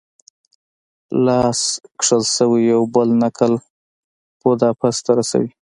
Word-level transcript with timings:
لاس 1.25 1.59
کښل 1.99 2.23
شوی 2.35 2.61
یو 2.73 2.81
بل 2.93 3.07
نقل 3.21 3.53
بوداپست 4.41 4.99
ته 5.05 5.11
رسوي. 5.19 5.49